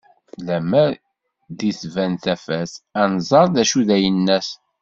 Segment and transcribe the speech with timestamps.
[0.45, 0.91] Lemmer
[1.57, 4.47] di d-tban tafat, ad nẓer d acu i d ayennat